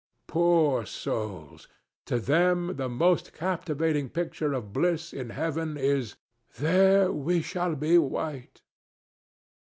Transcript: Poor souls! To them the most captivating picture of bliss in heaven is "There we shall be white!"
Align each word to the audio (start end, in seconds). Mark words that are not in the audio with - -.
Poor 0.25 0.83
souls! 0.83 1.67
To 2.07 2.17
them 2.19 2.75
the 2.77 2.89
most 2.89 3.33
captivating 3.33 4.09
picture 4.09 4.51
of 4.51 4.73
bliss 4.73 5.13
in 5.13 5.29
heaven 5.29 5.77
is 5.77 6.15
"There 6.57 7.11
we 7.11 7.43
shall 7.43 7.75
be 7.75 7.99
white!" 7.99 8.63